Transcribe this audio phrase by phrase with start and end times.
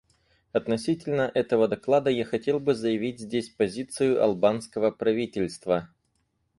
[0.51, 5.91] Относительно этого доклада я хотел бы заявить здесь позицию албанского правительства.